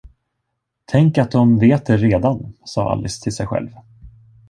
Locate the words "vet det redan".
1.59-2.53